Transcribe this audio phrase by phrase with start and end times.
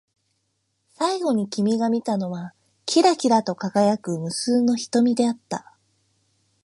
[0.95, 2.55] 最後に君が見たのは、
[2.87, 5.75] きらきらと輝く無数の瞳であった。